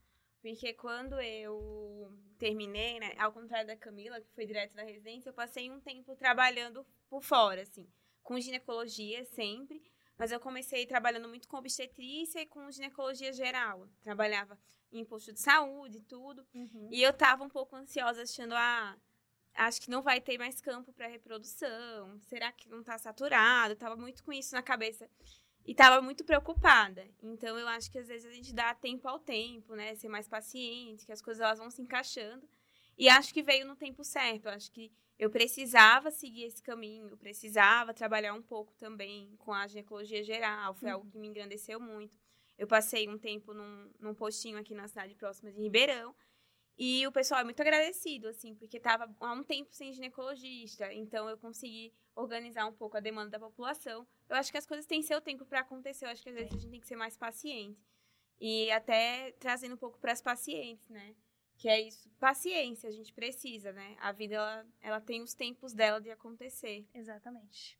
[0.54, 5.34] porque quando eu terminei, né, ao contrário da Camila, que foi direto da residência, eu
[5.34, 7.84] passei um tempo trabalhando por fora, assim,
[8.22, 9.82] com ginecologia sempre,
[10.16, 13.88] mas eu comecei trabalhando muito com obstetrícia e com ginecologia geral.
[14.00, 14.56] Trabalhava
[14.92, 16.46] em posto de saúde e tudo.
[16.54, 16.88] Uhum.
[16.92, 18.96] E eu tava um pouco ansiosa, achando, ah,
[19.54, 22.20] acho que não vai ter mais campo para reprodução.
[22.20, 23.72] Será que não tá saturado?
[23.72, 25.10] Eu tava muito com isso na cabeça.
[25.66, 27.04] E estava muito preocupada.
[27.20, 29.94] Então, eu acho que às vezes a gente dá tempo ao tempo, né?
[29.96, 32.48] Ser mais paciente, que as coisas elas vão se encaixando.
[32.96, 34.48] E acho que veio no tempo certo.
[34.48, 40.22] Acho que eu precisava seguir esse caminho, precisava trabalhar um pouco também com a ginecologia
[40.22, 40.72] geral.
[40.74, 40.94] Foi uhum.
[40.94, 42.16] algo que me engrandeceu muito.
[42.56, 46.14] Eu passei um tempo num, num postinho aqui na cidade próxima de Ribeirão.
[46.78, 50.92] E o pessoal é muito agradecido, assim, porque estava há um tempo sem ginecologista.
[50.92, 54.06] Então, eu consegui organizar um pouco a demanda da população.
[54.28, 56.04] Eu acho que as coisas têm seu tempo para acontecer.
[56.04, 57.80] Eu acho que às vezes a gente tem que ser mais paciente.
[58.38, 61.14] E até trazendo um pouco para as pacientes, né?
[61.56, 63.96] Que é isso, paciência, a gente precisa, né?
[63.98, 66.86] A vida, ela, ela tem os tempos dela de acontecer.
[66.92, 67.78] Exatamente.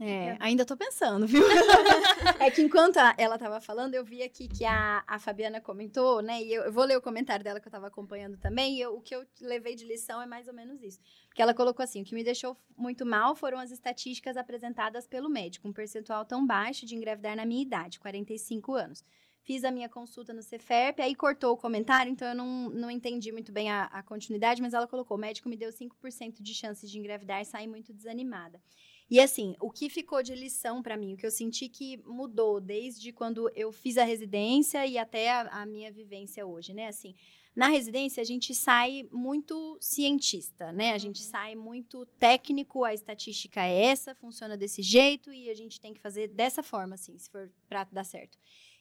[0.00, 1.44] É, ainda tô pensando, viu?
[2.40, 6.42] é que enquanto ela tava falando, eu vi aqui que a, a Fabiana comentou, né?
[6.42, 8.76] E eu, eu vou ler o comentário dela que eu tava acompanhando também.
[8.76, 10.98] E eu, o que eu levei de lição é mais ou menos isso.
[11.28, 15.28] Porque ela colocou assim: o que me deixou muito mal foram as estatísticas apresentadas pelo
[15.28, 19.04] médico, um percentual tão baixo de engravidar na minha idade, 45 anos.
[19.42, 23.30] Fiz a minha consulta no Ceferp, aí cortou o comentário, então eu não, não entendi
[23.30, 26.90] muito bem a, a continuidade, mas ela colocou: o médico me deu 5% de chances
[26.90, 28.60] de engravidar e saí muito desanimada.
[29.10, 32.60] E assim, o que ficou de lição para mim, o que eu senti que mudou
[32.60, 36.88] desde quando eu fiz a residência e até a, a minha vivência hoje, né?
[36.88, 37.14] Assim,
[37.56, 40.92] Na residência, a gente sai muito cientista, né?
[40.92, 45.80] A gente sai muito técnico, a estatística é essa, funciona desse jeito e a gente
[45.80, 48.36] tem que fazer dessa forma, assim, se for para dar certo.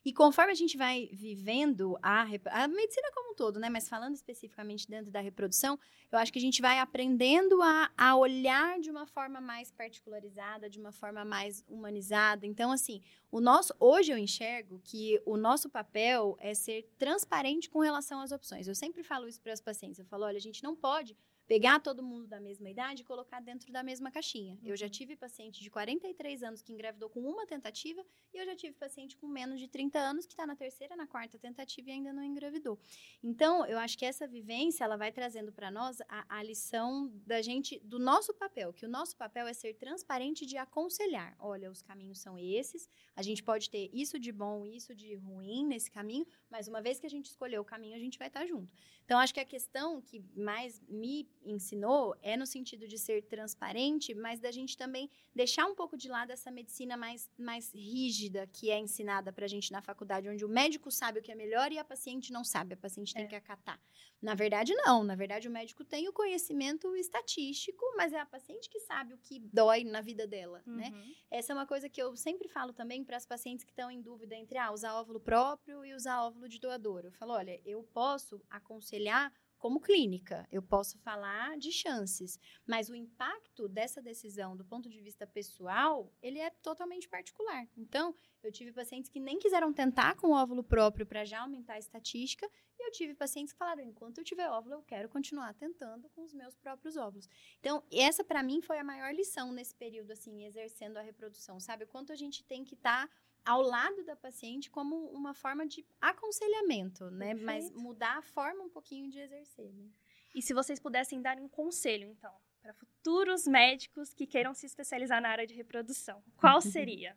[0.05, 3.69] E conforme a gente vai vivendo a, a medicina como um todo, né?
[3.69, 5.79] Mas falando especificamente dentro da reprodução,
[6.11, 10.69] eu acho que a gente vai aprendendo a, a olhar de uma forma mais particularizada,
[10.69, 12.45] de uma forma mais humanizada.
[12.45, 13.73] Então, assim, o nosso.
[13.79, 18.67] Hoje eu enxergo que o nosso papel é ser transparente com relação às opções.
[18.67, 19.99] Eu sempre falo isso para as pacientes.
[19.99, 21.15] Eu falo, olha, a gente não pode
[21.47, 24.57] pegar todo mundo da mesma idade e colocar dentro da mesma caixinha.
[24.63, 24.91] Eu já uhum.
[24.91, 28.03] tive paciente de 43 anos que engravidou com uma tentativa
[28.33, 31.05] e eu já tive paciente com menos de 30 anos que está na terceira, na
[31.05, 32.79] quarta tentativa e ainda não engravidou.
[33.21, 37.41] Então, eu acho que essa vivência, ela vai trazendo para nós a, a, lição da
[37.41, 41.35] gente, do nosso papel, que o nosso papel é ser transparente de aconselhar.
[41.39, 45.65] Olha, os caminhos são esses, a gente pode ter isso de bom, isso de ruim
[45.65, 48.41] nesse caminho, mas uma vez que a gente escolheu o caminho, a gente vai estar
[48.41, 48.71] tá junto.
[49.05, 54.13] Então, acho que a questão que mais me ensinou é no sentido de ser transparente,
[54.13, 58.69] mas da gente também deixar um pouco de lado essa medicina mais, mais rígida que
[58.69, 61.71] é ensinada para a gente na faculdade, onde o médico sabe o que é melhor
[61.71, 63.27] e a paciente não sabe, a paciente tem é.
[63.27, 63.79] que acatar.
[64.21, 65.03] Na verdade, não.
[65.03, 69.17] Na verdade, o médico tem o conhecimento estatístico, mas é a paciente que sabe o
[69.17, 70.89] que dói na vida dela, né?
[70.89, 70.97] uhum.
[70.97, 71.15] né?
[71.29, 74.01] Essa é uma coisa que eu sempre falo também para as pacientes que estão em
[74.01, 77.01] dúvida entre ah, usar óvulo próprio e usar óvulo de doador.
[77.03, 79.31] Eu falo, olha, eu posso aconselhar
[79.63, 84.99] como clínica, eu posso falar de chances, mas o impacto dessa decisão do ponto de
[84.99, 87.65] vista pessoal, ele é totalmente particular.
[87.77, 91.75] Então, eu tive pacientes que nem quiseram tentar com o óvulo próprio para já aumentar
[91.75, 92.45] a estatística,
[92.77, 96.23] e eu tive pacientes que falaram: enquanto eu tiver óvulo, eu quero continuar tentando com
[96.23, 97.29] os meus próprios óvulos.
[97.61, 101.85] Então, essa para mim foi a maior lição nesse período, assim, exercendo a reprodução, sabe?
[101.85, 103.07] O quanto a gente tem que estar.
[103.07, 103.13] Tá
[103.45, 107.35] ao lado da paciente como uma forma de aconselhamento, né?
[107.35, 107.45] Perfeito.
[107.45, 109.71] Mas mudar a forma um pouquinho de exercer.
[109.73, 109.89] Né?
[110.33, 115.21] E se vocês pudessem dar um conselho, então, para futuros médicos que queiram se especializar
[115.21, 117.15] na área de reprodução, qual seria?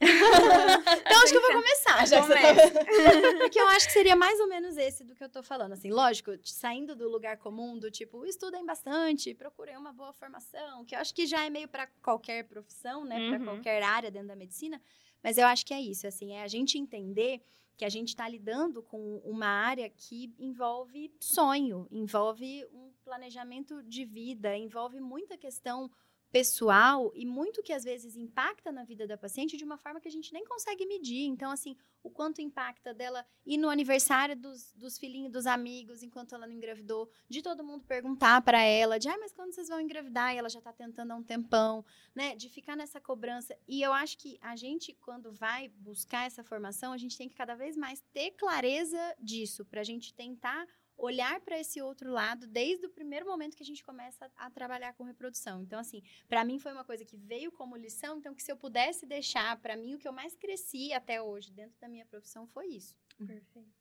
[1.00, 2.06] então acho que eu vou começar.
[2.06, 2.28] Já tá...
[3.38, 5.72] Porque eu acho que seria mais ou menos esse do que eu tô falando.
[5.72, 10.94] Assim, lógico, saindo do lugar comum, do tipo, estudem bastante, procurem uma boa formação, que
[10.94, 13.18] eu acho que já é meio para qualquer profissão, né?
[13.18, 13.28] Uhum.
[13.30, 14.80] Para qualquer área dentro da medicina.
[15.22, 17.42] Mas eu acho que é isso, assim, é a gente entender
[17.76, 24.04] que a gente está lidando com uma área que envolve sonho, envolve um planejamento de
[24.04, 25.88] vida, envolve muita questão
[26.30, 30.08] pessoal e muito que às vezes impacta na vida da paciente de uma forma que
[30.08, 31.24] a gente nem consegue medir.
[31.24, 36.34] Então, assim, o quanto impacta dela ir no aniversário dos, dos filhinhos, dos amigos, enquanto
[36.34, 39.80] ela não engravidou, de todo mundo perguntar para ela, de, ah, mas quando vocês vão
[39.80, 40.34] engravidar?
[40.34, 42.36] E ela já está tentando há um tempão, né?
[42.36, 43.56] De ficar nessa cobrança.
[43.66, 47.34] E eu acho que a gente, quando vai buscar essa formação, a gente tem que
[47.34, 50.66] cada vez mais ter clareza disso, para a gente tentar
[50.98, 54.50] olhar para esse outro lado desde o primeiro momento que a gente começa a, a
[54.50, 55.62] trabalhar com reprodução.
[55.62, 58.56] Então, assim, para mim foi uma coisa que veio como lição, então que se eu
[58.56, 62.46] pudesse deixar, para mim o que eu mais cresci até hoje dentro da minha profissão
[62.48, 62.96] foi isso.
[63.16, 63.78] Perfeito.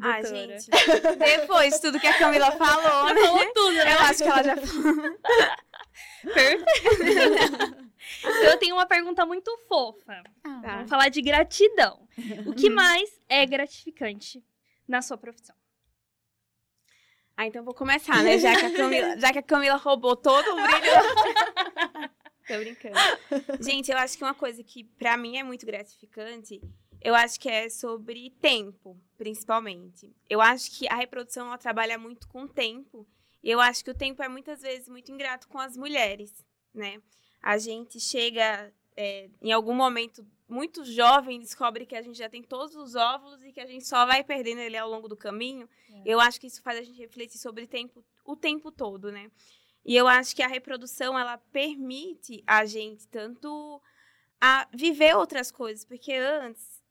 [0.00, 0.70] Ah, gente,
[1.18, 3.20] depois de tudo que a Camila falou, né?
[3.20, 3.94] Falou tudo, né?
[3.94, 4.54] Eu acho que ela já
[6.22, 7.86] Perfeito.
[8.20, 10.22] então, eu tenho uma pergunta muito fofa.
[10.42, 12.08] Ah, Vamos falar de gratidão.
[12.46, 14.42] O que mais é gratificante
[14.88, 15.54] na sua profissão?
[17.36, 18.38] Ah, então vou começar, né?
[18.38, 22.10] Já que a Camila, já que a Camila roubou todo o brilho.
[22.46, 22.94] Tô brincando.
[23.60, 26.60] Gente, eu acho que uma coisa que para mim é muito gratificante,
[27.00, 30.14] eu acho que é sobre tempo, principalmente.
[30.28, 33.06] Eu acho que a reprodução ela trabalha muito com tempo.
[33.42, 36.32] E eu acho que o tempo é muitas vezes muito ingrato com as mulheres,
[36.72, 37.02] né?
[37.42, 42.42] A gente chega é, em algum momento muito jovem descobre que a gente já tem
[42.42, 45.68] todos os óvulos e que a gente só vai perdendo ele ao longo do caminho,
[45.90, 46.02] é.
[46.04, 49.30] eu acho que isso faz a gente refletir sobre tempo, o tempo todo, né?
[49.84, 53.80] E eu acho que a reprodução, ela permite a gente tanto
[54.40, 56.82] a viver outras coisas, porque antes,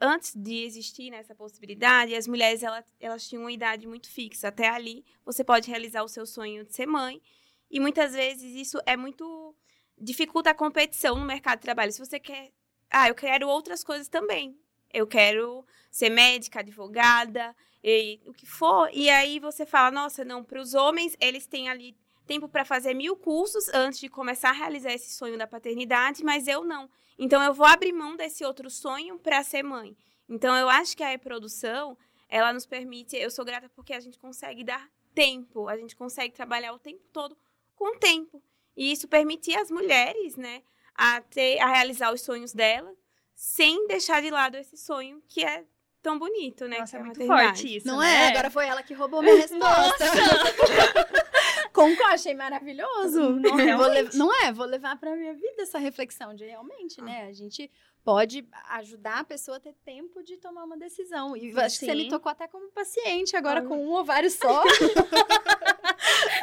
[0.00, 4.48] antes de existir nessa possibilidade, as mulheres, elas, elas tinham uma idade muito fixa.
[4.48, 7.22] Até ali, você pode realizar o seu sonho de ser mãe,
[7.70, 9.56] e muitas vezes isso é muito
[9.98, 11.92] dificulta a competição no mercado de trabalho.
[11.92, 12.52] Se você quer
[12.92, 14.54] ah, eu quero outras coisas também.
[14.92, 18.90] Eu quero ser médica, advogada, e, o que for.
[18.92, 22.94] E aí você fala, nossa, não, para os homens, eles têm ali tempo para fazer
[22.94, 26.88] mil cursos antes de começar a realizar esse sonho da paternidade, mas eu não.
[27.18, 29.96] Então eu vou abrir mão desse outro sonho para ser mãe.
[30.28, 31.96] Então eu acho que a reprodução,
[32.28, 36.34] ela nos permite, eu sou grata porque a gente consegue dar tempo, a gente consegue
[36.34, 37.36] trabalhar o tempo todo
[37.74, 38.42] com tempo.
[38.76, 40.62] E isso permite às mulheres, né,
[40.94, 42.92] a ter a realizar os sonhos dela,
[43.34, 45.64] sem deixar de lado esse sonho que é
[46.02, 46.78] tão bonito, né?
[46.80, 48.26] Nossa, que é a muito forte isso, Não né?
[48.26, 48.28] é?
[48.28, 50.04] Agora foi ela que roubou minha resposta.
[51.72, 53.20] Concordo, achei maravilhoso.
[53.30, 53.94] Não, Vou realmente.
[53.94, 54.52] lev- não é?
[54.52, 57.26] Vou levar pra minha vida essa reflexão de realmente, né?
[57.28, 57.70] A gente
[58.04, 61.34] pode ajudar a pessoa a ter tempo de tomar uma decisão.
[61.36, 63.64] E acho que você me tocou até como paciente, agora Ah.
[63.64, 64.62] com um ovário só.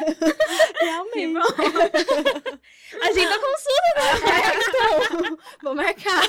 [0.80, 1.36] realmente.
[3.02, 4.02] Agenda consulta.
[4.68, 6.22] então, vou marcar.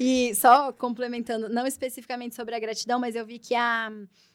[0.00, 3.90] E só complementando, não especificamente sobre a gratidão, mas eu vi que a,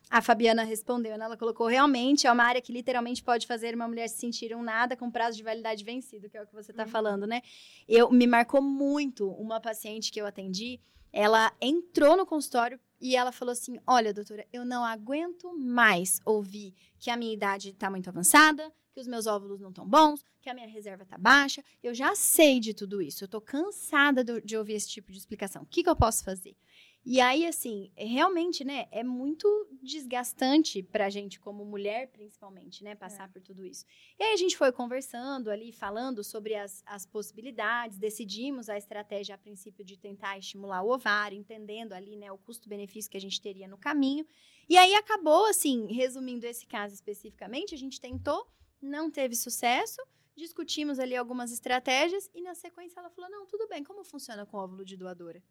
[0.09, 1.25] a Fabiana respondeu, né?
[1.25, 4.63] Ela colocou, realmente, é uma área que literalmente pode fazer uma mulher se sentir um
[4.63, 7.41] nada com prazo de validade vencido, que é o que você está falando, né?
[7.87, 10.79] Eu, me marcou muito uma paciente que eu atendi,
[11.13, 16.73] ela entrou no consultório e ela falou assim, olha, doutora, eu não aguento mais ouvir
[16.99, 20.49] que a minha idade está muito avançada, que os meus óvulos não estão bons, que
[20.49, 21.63] a minha reserva está baixa.
[21.81, 23.23] Eu já sei de tudo isso.
[23.23, 25.63] Eu estou cansada do- de ouvir esse tipo de explicação.
[25.63, 26.55] O que, que eu posso fazer?
[27.03, 29.47] E aí, assim, é- realmente, né, é muito
[29.81, 33.85] desgastante pra gente, como mulher, principalmente, né, passar por tudo isso.
[34.19, 39.33] E aí a gente foi conversando ali, falando sobre as, as possibilidades, decidimos a estratégia,
[39.33, 43.41] a princípio, de tentar estimular o ovário, entendendo ali, né, o custo-benefício que a gente
[43.41, 44.23] teria no caminho.
[44.69, 48.47] E aí acabou, assim, resumindo esse caso especificamente, a gente tentou,
[48.79, 49.99] não teve sucesso,
[50.35, 54.57] discutimos ali algumas estratégias e na sequência ela falou: não, tudo bem, como funciona com
[54.57, 55.43] óvulo de doadora?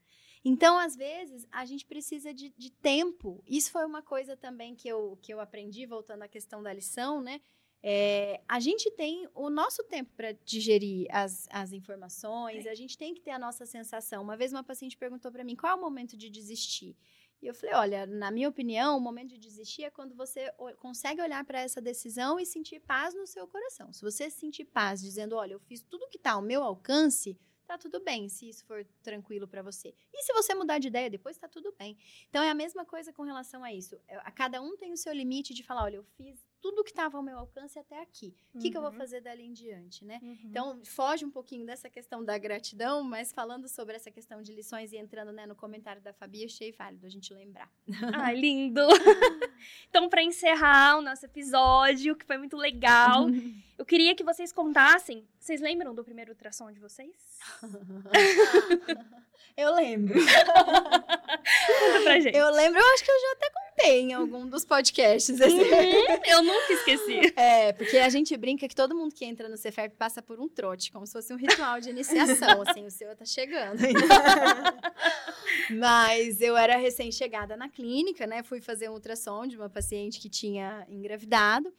[0.44, 3.42] Então, às vezes, a gente precisa de, de tempo.
[3.46, 7.20] Isso foi uma coisa também que eu, que eu aprendi, voltando à questão da lição,
[7.20, 7.40] né?
[7.82, 13.14] É, a gente tem o nosso tempo para digerir as, as informações, a gente tem
[13.14, 14.22] que ter a nossa sensação.
[14.22, 16.94] Uma vez uma paciente perguntou para mim qual é o momento de desistir.
[17.42, 21.22] E eu falei: olha, na minha opinião, o momento de desistir é quando você consegue
[21.22, 23.92] olhar para essa decisão e sentir paz no seu coração.
[23.92, 27.38] Se você sentir paz dizendo: olha, eu fiz tudo que está ao meu alcance,
[27.70, 29.94] tá tudo bem, se isso for tranquilo para você.
[30.12, 31.96] E se você mudar de ideia depois, tá tudo bem.
[32.28, 33.96] Então é a mesma coisa com relação a isso.
[34.08, 36.90] É, A cada um tem o seu limite de falar: olha, eu fiz tudo que
[36.90, 38.34] estava ao meu alcance até aqui.
[38.54, 38.96] O que, que eu vou Uhum.
[38.96, 40.18] fazer dali em diante, né?
[40.22, 40.38] Uhum.
[40.44, 44.92] Então, foge um pouquinho dessa questão da gratidão, mas falando sobre essa questão de lições
[44.92, 47.70] e entrando né, no comentário da Fabi, achei válido a gente lembrar.
[48.14, 48.80] Ai, lindo.
[49.88, 53.26] então, pra encerrar o nosso episódio, que foi muito legal,
[53.78, 55.26] eu queria que vocês contassem.
[55.38, 57.38] Vocês lembram do primeiro ultrassom de vocês?
[59.56, 60.14] eu lembro.
[60.14, 62.36] Conta pra gente.
[62.36, 65.38] Eu lembro, eu acho que eu já até contei em algum dos podcasts.
[65.38, 65.46] Uhum,
[66.26, 67.32] eu nunca esqueci.
[67.36, 70.48] É, porque a gente brinca que todo mundo que entra no Cefep passa por um
[70.48, 73.80] trote, como se fosse um ritual de iniciação, assim, o seu tá chegando.
[75.70, 78.42] Mas eu era recém-chegada na clínica, né?
[78.42, 81.72] Fui fazer um ultrassom de uma paciente que tinha engravidado.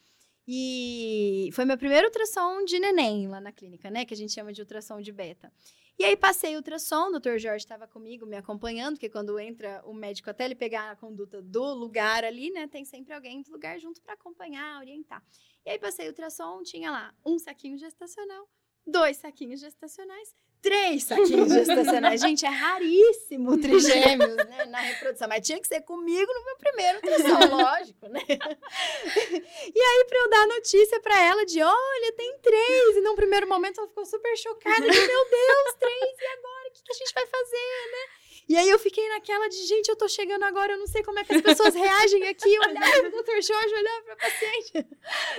[0.48, 4.06] E foi meu primeiro ultrassom de neném lá na clínica, né?
[4.06, 5.52] Que a gente chama de ultrassom de beta.
[5.99, 9.93] E aí passei ultrassom, o doutor Jorge estava comigo me acompanhando, porque quando entra o
[9.93, 12.67] médico até ele pegar a conduta do lugar ali, né?
[12.67, 15.23] Tem sempre alguém do lugar junto para acompanhar, orientar.
[15.63, 18.49] E aí passei ultrassom, tinha lá um saquinho gestacional,
[18.86, 22.21] dois saquinhos gestacionais, três saquinhos gestacionais.
[22.21, 25.28] Gente, é raríssimo trigêmeos, né, na reprodução.
[25.28, 28.21] Mas tinha que ser comigo no meu primeiro ultrassom, lógico, né?
[28.28, 32.97] E aí, pra eu dar a notícia pra ela de, olha, tem três.
[32.97, 34.82] E num primeiro momento ela ficou super chocada.
[34.82, 36.69] De, meu Deus, três, e agora?
[36.69, 38.21] O que, que a gente vai fazer, né?
[38.52, 41.18] E aí eu fiquei naquela de, gente, eu tô chegando agora, eu não sei como
[41.18, 42.54] é que as pessoas reagem aqui.
[42.54, 44.86] Eu olhava o doutor Jorge, olhava pra paciente.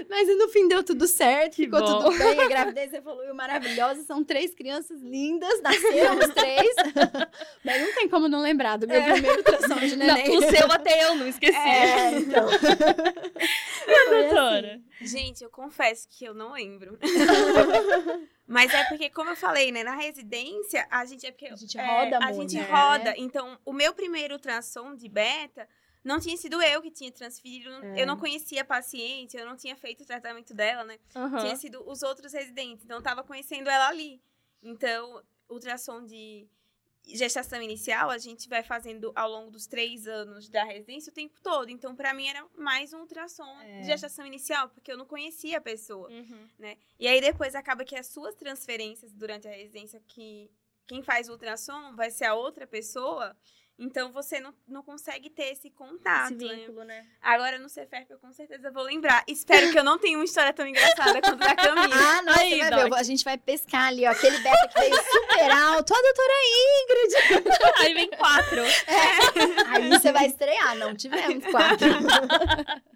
[0.08, 2.04] Mas no fim deu tudo certo, Que ficou bom.
[2.04, 2.40] tudo bem.
[2.40, 4.02] A gravidez evoluiu maravilhosa.
[4.04, 6.74] São três crianças lindas, nasceram os três.
[7.62, 9.12] Mas não tem como não lembrar do meu É.
[9.12, 10.28] primeiro ultrassom de neném.
[10.28, 11.58] Não, o seu até eu não esqueci.
[11.58, 12.48] É, então.
[13.84, 14.80] Foi doutora.
[15.02, 16.98] Gente, eu confesso que eu não lembro.
[18.52, 21.78] Mas é porque, como eu falei, né, na residência, a gente é porque A gente
[21.78, 22.70] é, roda a muito, gente né?
[22.70, 23.14] roda.
[23.16, 25.66] Então, o meu primeiro ultrassom de beta
[26.04, 27.70] não tinha sido eu que tinha transferido.
[27.84, 28.02] É.
[28.02, 30.98] Eu não conhecia a paciente, eu não tinha feito o tratamento dela, né?
[31.16, 31.38] Aham.
[31.38, 32.84] Tinha sido os outros residentes.
[32.84, 34.20] Então, eu tava conhecendo ela ali.
[34.62, 36.46] Então, ultrassom de
[37.04, 41.40] gestação inicial, a gente vai fazendo ao longo dos três anos da residência o tempo
[41.42, 41.68] todo.
[41.70, 43.80] Então, pra mim, era mais um ultrassom É.
[43.80, 46.48] de gestação inicial, porque eu não conhecia a pessoa, Uhum.
[46.58, 46.76] né?
[46.98, 50.50] E aí, depois, acaba que as suas transferências durante a residência, que
[50.86, 53.36] quem faz o ultrassom vai ser a outra pessoa,
[53.82, 56.54] então você não, não consegue ter esse contato, Esse né?
[56.54, 57.04] vínculo, né?
[57.20, 59.24] Agora, no Cefep, eu com certeza vou lembrar.
[59.26, 61.82] Espero que eu não tenha uma história tão engraçada quanto a da Camila.
[62.12, 65.50] Ah, não, Aí, ver, a gente vai pescar ali, ó, aquele beta que veio super
[65.50, 66.32] alto, a doutora
[66.78, 67.52] Ingrid.
[67.78, 68.62] Aí vem quatro.
[69.68, 71.88] Aí você vai estrear, não tivemos quatro.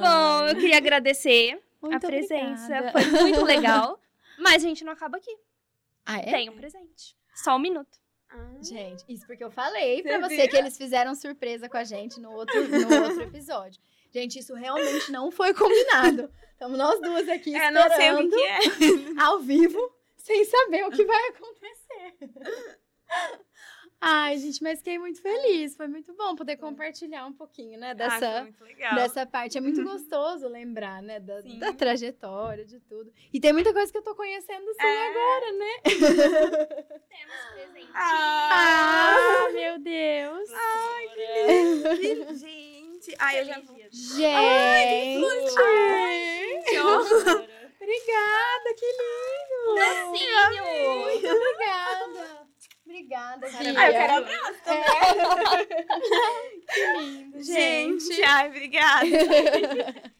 [0.00, 2.64] Bom, eu queria agradecer Muito a presença.
[2.64, 2.92] obrigada.
[2.92, 4.00] Foi muito legal.
[4.38, 5.36] Mas a gente não acaba aqui.
[6.04, 6.22] Ah, é?
[6.22, 7.16] Tem um presente.
[7.34, 7.98] Só um minuto.
[8.30, 10.48] Ah, Gente, isso porque eu falei pra Você viu?
[10.48, 13.80] que eles fizeram surpresa com a gente no outro, no outro episódio.
[14.12, 16.30] Gente, isso realmente não foi combinado.
[16.52, 19.22] Estamos nós duas aqui é, não sei o que, esperando que é.
[19.22, 22.14] ao vivo, sem saber o que vai acontecer.
[24.00, 25.74] Ai, gente, mas fiquei muito feliz.
[25.76, 28.94] Foi muito bom poder compartilhar um pouquinho, né, Ah, dessa, legal.
[28.94, 29.58] dessa parte.
[29.58, 33.12] É muito gostoso lembrar, né, da, da trajetória, de tudo.
[33.32, 35.08] E tem muita coisa que eu tô conhecendo sim É.
[35.08, 35.80] agora, né?
[35.84, 37.90] Temos presente.
[37.94, 40.48] Ah, Ah, meu Deus.
[41.96, 43.14] que gente.
[43.18, 43.76] Ai, eu já vou.
[43.90, 44.26] Gente.
[44.26, 45.18] Ai,
[46.78, 46.98] ó.
[47.80, 49.58] Obrigada, que lindo.
[49.74, 50.64] Docinho.
[51.02, 51.28] Muito
[52.98, 53.50] obrigada.
[53.50, 53.72] Parabéns.
[53.72, 53.80] Bia.
[53.80, 54.70] Ah, eu quero abraço.
[54.70, 54.78] É.
[56.68, 58.04] Que lindo, gente.
[58.04, 59.06] Gente, ai, obrigada.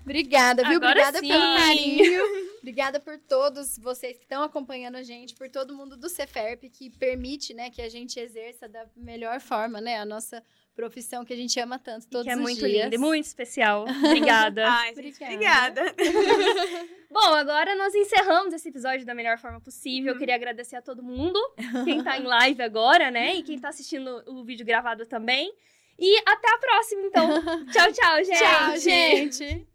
[0.00, 0.76] Obrigada, viu?
[0.76, 1.28] Agora Obrigada sim.
[1.28, 2.22] pelo carinho.
[2.60, 6.88] Obrigada por todos vocês que estão acompanhando a gente, por todo mundo do Ceferp que
[6.88, 10.42] permite, né, que a gente exerça da melhor forma, né, a nossa
[10.78, 12.84] profissão que a gente ama tanto todos que é os muito dias.
[12.84, 13.84] lindo e muito especial.
[14.06, 14.64] Obrigada.
[14.64, 15.90] Ai, gente, Obrigada.
[15.90, 16.86] obrigada.
[17.10, 20.12] Bom, agora nós encerramos esse episódio da melhor forma possível.
[20.12, 21.40] Eu queria agradecer a todo mundo,
[21.84, 23.34] quem tá em live agora, né?
[23.34, 25.52] E quem tá assistindo o vídeo gravado também.
[25.98, 27.28] E até a próxima, então.
[27.72, 28.38] Tchau, tchau, gente.
[28.38, 29.66] Tchau, gente.